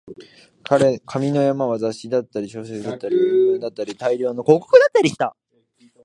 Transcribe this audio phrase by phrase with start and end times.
[1.05, 5.37] 紙の山は雑誌だったり、小説だったり、新聞だったり、大量の広告だったりした